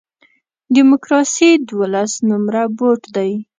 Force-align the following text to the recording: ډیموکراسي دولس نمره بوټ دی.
ډیموکراسي 0.75 1.49
دولس 1.69 2.11
نمره 2.29 2.63
بوټ 2.77 3.01
دی. 3.15 3.31